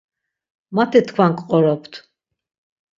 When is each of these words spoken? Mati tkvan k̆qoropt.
Mati 0.75 0.99
tkvan 1.07 1.31
k̆qoropt. 1.37 1.93